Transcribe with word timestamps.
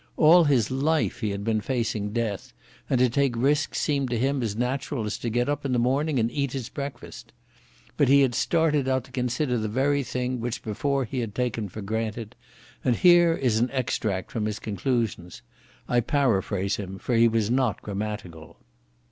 All 0.17 0.45
his 0.45 0.71
life 0.71 1.19
he 1.19 1.29
had 1.29 1.43
been 1.43 1.61
facing 1.61 2.11
death, 2.11 2.53
and 2.89 2.97
to 2.97 3.07
take 3.07 3.37
risks 3.37 3.77
seemed 3.79 4.09
to 4.09 4.17
him 4.17 4.41
as 4.41 4.55
natural 4.55 5.05
as 5.05 5.15
to 5.19 5.29
get 5.29 5.47
up 5.47 5.63
in 5.63 5.73
the 5.73 5.77
morning 5.77 6.17
and 6.19 6.31
eat 6.31 6.53
his 6.53 6.69
breakfast. 6.69 7.31
But 7.97 8.07
he 8.07 8.21
had 8.21 8.33
started 8.33 8.87
out 8.87 9.03
to 9.03 9.11
consider 9.11 9.59
the 9.59 9.67
very 9.67 10.01
thing 10.01 10.39
which 10.39 10.63
before 10.63 11.05
he 11.05 11.19
had 11.19 11.35
taken 11.35 11.69
for 11.69 11.83
granted, 11.83 12.35
and 12.83 12.95
here 12.95 13.35
is 13.35 13.59
an 13.59 13.69
extract 13.71 14.31
from 14.31 14.45
his 14.47 14.57
conclusions. 14.57 15.43
I 15.87 15.99
paraphrase 15.99 16.77
him, 16.77 16.97
for 16.97 17.13
he 17.13 17.27
was 17.27 17.51
not 17.51 17.83
grammatical. 17.83 18.57